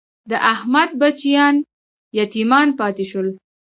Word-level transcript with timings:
د 0.29 0.31
احمد 0.53 0.89
بچیان 1.01 1.55
یتیمان 2.19 2.67
پاتې 2.79 3.05
شول. 3.11 3.27